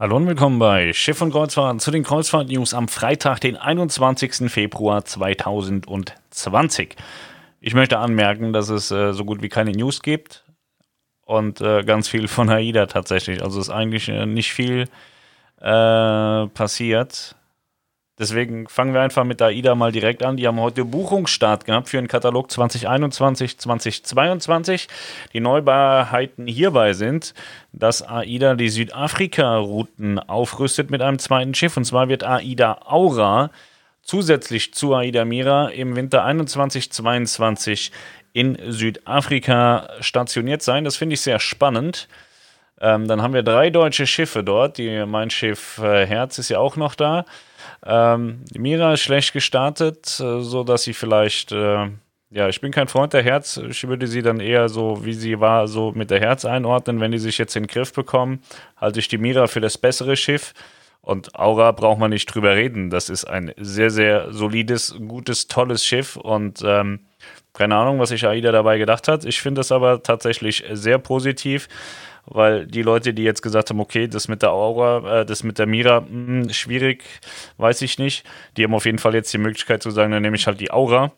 [0.00, 4.50] Hallo und willkommen bei Schiff und Kreuzfahrt zu den Kreuzfahrt-News am Freitag, den 21.
[4.50, 6.96] Februar 2020.
[7.60, 10.46] Ich möchte anmerken, dass es äh, so gut wie keine News gibt
[11.26, 13.42] und äh, ganz viel von AIDA tatsächlich.
[13.42, 14.88] Also ist eigentlich äh, nicht viel
[15.60, 17.36] äh, passiert.
[18.20, 20.36] Deswegen fangen wir einfach mit AIDA mal direkt an.
[20.36, 24.88] Die haben heute Buchungsstart gehabt für den Katalog 2021, 2022.
[25.32, 27.32] Die Neubarheiten hierbei sind,
[27.72, 31.78] dass AIDA die Südafrika-Routen aufrüstet mit einem zweiten Schiff.
[31.78, 33.50] Und zwar wird AIDA Aura
[34.02, 37.90] zusätzlich zu AIDA Mira im Winter 21, 22
[38.34, 40.84] in Südafrika stationiert sein.
[40.84, 42.06] Das finde ich sehr spannend.
[42.80, 44.78] Ähm, dann haben wir drei deutsche Schiffe dort.
[44.78, 47.24] Die, mein Schiff äh, Herz ist ja auch noch da.
[47.84, 51.88] Ähm, Mira ist schlecht gestartet, äh, so sie vielleicht, äh,
[52.30, 53.58] ja, ich bin kein Freund der Herz.
[53.58, 57.00] Ich würde sie dann eher so, wie sie war, so mit der Herz einordnen.
[57.00, 58.42] Wenn die sich jetzt in den Griff bekommen,
[58.76, 60.54] halte ich die Mira für das bessere Schiff.
[61.02, 62.90] Und Aura braucht man nicht drüber reden.
[62.90, 66.16] Das ist ein sehr, sehr solides, gutes, tolles Schiff.
[66.16, 67.00] Und ähm,
[67.52, 69.24] keine Ahnung, was sich AIDA dabei gedacht hat.
[69.24, 71.68] Ich finde das aber tatsächlich sehr positiv
[72.30, 75.58] weil die Leute, die jetzt gesagt haben, okay, das mit der Aura, äh, das mit
[75.58, 77.04] der Mira, mh, hm, schwierig,
[77.58, 78.24] weiß ich nicht.
[78.56, 80.70] Die haben auf jeden Fall jetzt die Möglichkeit zu sagen, dann nehme ich halt die
[80.70, 81.12] Aura.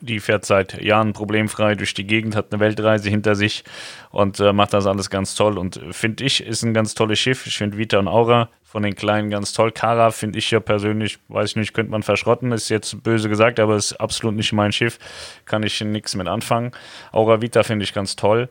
[0.00, 3.64] Die fährt seit Jahren problemfrei durch die Gegend, hat eine Weltreise hinter sich
[4.10, 5.58] und äh, macht das alles ganz toll.
[5.58, 7.46] Und finde ich, ist ein ganz tolles Schiff.
[7.46, 9.70] Ich finde Vita und Aura von den Kleinen ganz toll.
[9.72, 13.60] Kara finde ich ja persönlich, weiß ich nicht, könnte man verschrotten, ist jetzt böse gesagt,
[13.60, 14.98] aber ist absolut nicht mein Schiff.
[15.44, 16.72] Kann ich nichts mit anfangen.
[17.12, 18.48] Aura Vita finde ich ganz toll.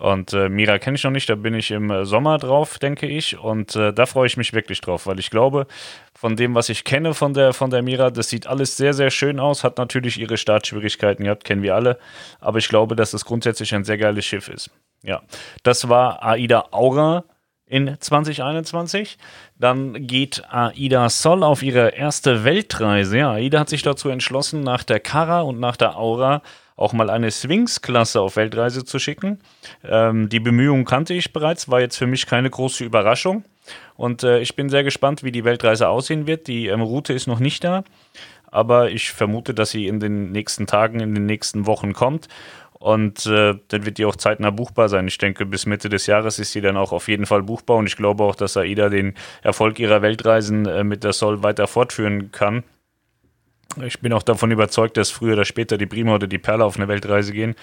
[0.00, 3.06] Und äh, Mira kenne ich noch nicht, da bin ich im äh, Sommer drauf, denke
[3.06, 3.38] ich.
[3.38, 5.66] Und äh, da freue ich mich wirklich drauf, weil ich glaube,
[6.14, 9.10] von dem, was ich kenne von der, von der Mira, das sieht alles sehr, sehr
[9.10, 9.62] schön aus.
[9.62, 11.98] Hat natürlich ihre Startschwierigkeiten gehabt, kennen wir alle.
[12.40, 14.70] Aber ich glaube, dass es grundsätzlich ein sehr geiles Schiff ist.
[15.02, 15.22] Ja,
[15.62, 17.24] das war AIDA Aura
[17.66, 19.16] in 2021.
[19.58, 23.18] Dann geht AIDA Sol auf ihre erste Weltreise.
[23.18, 26.42] Ja, AIDA hat sich dazu entschlossen, nach der Kara und nach der Aura
[26.76, 29.38] auch mal eine Sphinx-Klasse auf Weltreise zu schicken.
[29.84, 33.44] Ähm, die Bemühungen kannte ich bereits, war jetzt für mich keine große Überraschung.
[33.96, 36.48] Und äh, ich bin sehr gespannt, wie die Weltreise aussehen wird.
[36.48, 37.84] Die ähm, Route ist noch nicht da,
[38.50, 42.28] aber ich vermute, dass sie in den nächsten Tagen, in den nächsten Wochen kommt.
[42.72, 45.08] Und äh, dann wird die auch zeitnah buchbar sein.
[45.08, 47.78] Ich denke, bis Mitte des Jahres ist sie dann auch auf jeden Fall buchbar.
[47.78, 51.66] Und ich glaube auch, dass AIDA den Erfolg ihrer Weltreisen äh, mit der Sol weiter
[51.66, 52.62] fortführen kann.
[53.82, 56.76] Ich bin auch davon überzeugt, dass früher oder später die Prima oder die Perle auf
[56.76, 57.54] eine Weltreise gehen.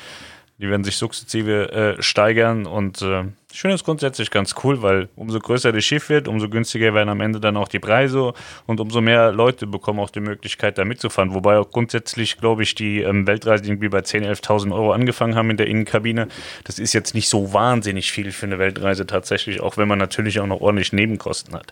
[0.57, 5.39] Die werden sich sukzessive äh, steigern und äh, ich es grundsätzlich ganz cool, weil umso
[5.39, 8.33] größer das Schiff wird, umso günstiger werden am Ende dann auch die Preise
[8.67, 11.33] und umso mehr Leute bekommen auch die Möglichkeit, da mitzufahren.
[11.33, 15.49] Wobei auch grundsätzlich, glaube ich, die ähm, Weltreisen irgendwie bei 10.000, 11.000 Euro angefangen haben
[15.49, 16.27] in der Innenkabine.
[16.63, 20.39] Das ist jetzt nicht so wahnsinnig viel für eine Weltreise tatsächlich, auch wenn man natürlich
[20.39, 21.71] auch noch ordentlich Nebenkosten hat.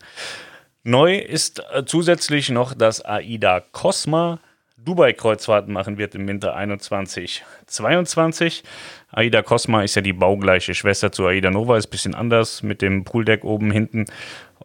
[0.83, 4.39] Neu ist äh, zusätzlich noch, dass AIDA Cosma
[4.77, 8.63] Dubai-Kreuzfahrten machen wird im Winter 21, 22.
[9.11, 12.81] AIDA Cosma ist ja die baugleiche Schwester zu AIDA Nova, ist ein bisschen anders mit
[12.81, 14.05] dem Pooldeck oben hinten,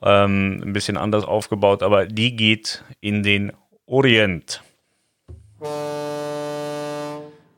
[0.02, 3.52] ähm, ein bisschen anders aufgebaut, aber die geht in den
[3.86, 4.62] Orient.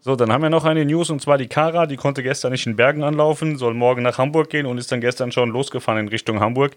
[0.06, 2.64] So, dann haben wir noch eine News und zwar die Kara, die konnte gestern nicht
[2.64, 6.06] in Bergen anlaufen, soll morgen nach Hamburg gehen und ist dann gestern schon losgefahren in
[6.06, 6.76] Richtung Hamburg.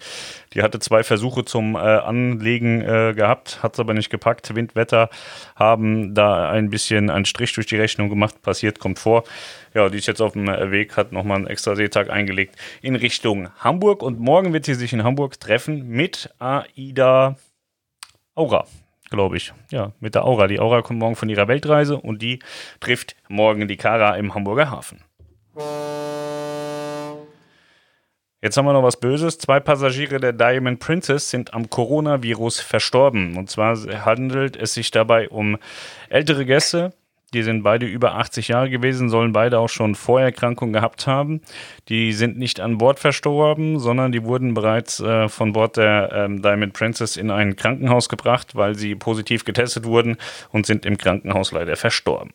[0.55, 4.55] Die hatte zwei Versuche zum äh, Anlegen äh, gehabt, hat es aber nicht gepackt.
[4.55, 5.11] Windwetter
[5.55, 9.25] haben da ein bisschen einen Strich durch die Rechnung gemacht, passiert, kommt vor.
[9.75, 13.49] Ja, die ist jetzt auf dem Weg, hat nochmal einen extra Seetag eingelegt in Richtung
[13.59, 17.35] Hamburg und morgen wird sie sich in Hamburg treffen mit Aida
[18.33, 18.65] Aura
[19.09, 19.53] glaube ich.
[19.71, 20.47] Ja, mit der Aura.
[20.47, 22.39] Die Aura kommt morgen von ihrer Weltreise und die
[22.79, 25.03] trifft morgen die Kara im Hamburger Hafen.
[28.41, 29.37] Jetzt haben wir noch was Böses.
[29.37, 33.35] Zwei Passagiere der Diamond Princess sind am Coronavirus verstorben.
[33.35, 33.75] Und zwar
[34.05, 35.57] handelt es sich dabei um
[36.07, 36.93] ältere Gäste,
[37.33, 41.41] die sind beide über 80 Jahre gewesen, sollen beide auch schon Vorerkrankungen gehabt haben.
[41.87, 46.41] Die sind nicht an Bord verstorben, sondern die wurden bereits äh, von Bord der ähm,
[46.41, 50.17] Diamond Princess in ein Krankenhaus gebracht, weil sie positiv getestet wurden
[50.51, 52.31] und sind im Krankenhaus leider verstorben.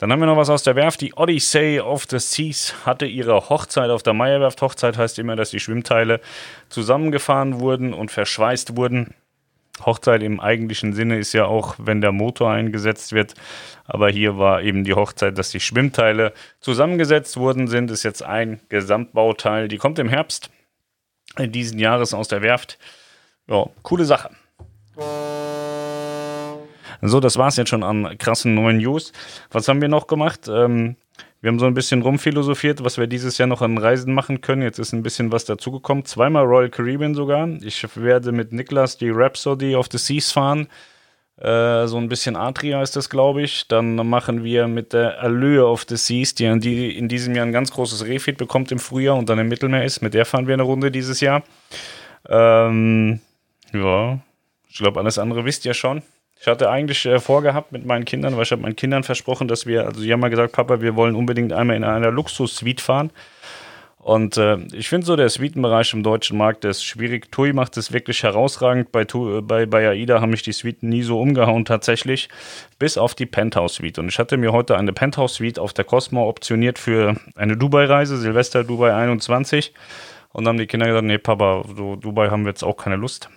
[0.00, 1.02] Dann haben wir noch was aus der Werft.
[1.02, 4.62] Die Odyssey of the Seas hatte ihre Hochzeit auf der Meierwerft.
[4.62, 6.20] Hochzeit heißt immer, dass die Schwimmteile
[6.70, 9.14] zusammengefahren wurden und verschweißt wurden.
[9.84, 13.34] Hochzeit im eigentlichen Sinne ist ja auch, wenn der Motor eingesetzt wird.
[13.84, 17.90] Aber hier war eben die Hochzeit, dass die Schwimmteile zusammengesetzt worden sind.
[17.90, 19.68] Ist jetzt ein Gesamtbauteil.
[19.68, 20.50] Die kommt im Herbst
[21.38, 22.78] diesen Jahres aus der Werft.
[23.48, 24.30] Ja, coole Sache.
[27.02, 29.12] So, das war es jetzt schon an krassen neuen News.
[29.50, 30.48] Was haben wir noch gemacht?
[30.48, 30.96] Ähm,
[31.40, 34.60] Wir haben so ein bisschen rumphilosophiert, was wir dieses Jahr noch an Reisen machen können.
[34.60, 36.04] Jetzt ist ein bisschen was dazugekommen.
[36.04, 37.48] Zweimal Royal Caribbean sogar.
[37.62, 40.68] Ich werde mit Niklas die Rhapsody of the Seas fahren.
[41.38, 43.66] Äh, so ein bisschen Adria ist das, glaube ich.
[43.68, 47.46] Dann machen wir mit der Allure of the Seas, die in, die in diesem Jahr
[47.46, 50.02] ein ganz großes Refit bekommt im Frühjahr und dann im Mittelmeer ist.
[50.02, 51.42] Mit der fahren wir eine Runde dieses Jahr.
[52.28, 53.20] Ähm,
[53.72, 54.18] ja,
[54.68, 56.02] ich glaube, alles andere wisst ihr schon.
[56.40, 59.66] Ich hatte eigentlich äh, vorgehabt mit meinen Kindern, weil ich habe meinen Kindern versprochen, dass
[59.66, 63.10] wir, also sie haben mal gesagt, Papa, wir wollen unbedingt einmal in einer Luxus-Suite fahren.
[63.98, 67.30] Und äh, ich finde so, der Suitenbereich im deutschen Markt, der ist schwierig.
[67.30, 68.90] TUI macht es wirklich herausragend.
[68.90, 72.30] Bei, TUI, bei, bei AIDA haben mich die Suiten nie so umgehauen tatsächlich,
[72.78, 73.98] bis auf die Penthouse-Suite.
[73.98, 78.64] Und ich hatte mir heute eine Penthouse-Suite auf der Cosmo optioniert für eine Dubai-Reise, Silvester
[78.64, 79.74] Dubai 21.
[80.32, 82.96] Und dann haben die Kinder gesagt, nee Papa, so Dubai haben wir jetzt auch keine
[82.96, 83.28] Lust.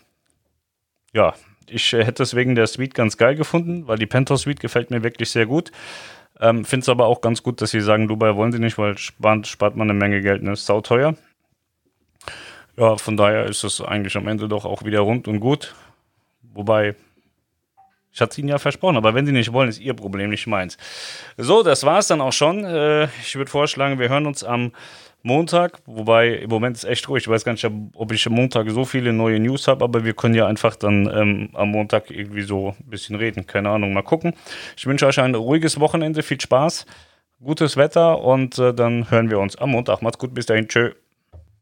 [1.12, 1.34] Ja,
[1.70, 4.92] ich äh, hätte es wegen der Suite ganz geil gefunden, weil die Penthouse Suite gefällt
[4.92, 5.72] mir wirklich sehr gut.
[6.40, 8.98] Ähm, Finde es aber auch ganz gut, dass sie sagen, Dubai wollen sie nicht, weil
[8.98, 10.54] spart, spart man eine Menge Geld, ne?
[10.54, 11.16] Ist sauteuer.
[12.76, 15.76] Ja, von daher ist es eigentlich am Ende doch auch wieder rund und gut.
[16.54, 16.96] Wobei,
[18.12, 20.48] ich hatte es ihnen ja versprochen, aber wenn sie nicht wollen, ist ihr Problem, nicht
[20.48, 20.78] meins.
[21.38, 22.64] So, das war es dann auch schon.
[22.64, 24.72] Äh, ich würde vorschlagen, wir hören uns am
[25.26, 27.24] Montag, wobei im Moment ist echt ruhig.
[27.24, 27.66] Ich weiß gar nicht,
[27.96, 31.10] ob ich am Montag so viele neue News habe, aber wir können ja einfach dann
[31.14, 33.48] ähm, am Montag irgendwie so ein bisschen reden.
[33.48, 34.34] Keine Ahnung, mal gucken.
[34.76, 36.86] Ich wünsche euch ein ruhiges Wochenende, viel Spaß,
[37.42, 40.02] gutes Wetter und äh, dann hören wir uns am Montag.
[40.02, 40.92] Macht's gut, bis dahin, tschö.